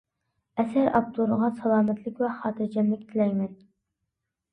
[0.61, 3.53] ئەسەر ئاپتورىغا سالامەتلىك ۋە خاتىرجەملىك تىلەيمەن.